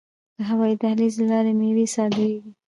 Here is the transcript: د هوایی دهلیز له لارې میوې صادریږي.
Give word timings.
د 0.37 0.39
هوایی 0.49 0.75
دهلیز 0.81 1.13
له 1.19 1.25
لارې 1.31 1.51
میوې 1.59 1.85
صادریږي. 1.95 2.49